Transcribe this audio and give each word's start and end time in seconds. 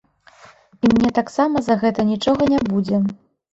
І 0.87 0.91
мне 0.93 1.11
таксама 1.19 1.63
за 1.67 1.77
гэта 1.85 2.09
нічога 2.11 2.51
не 2.57 2.65
будзе! 2.73 3.05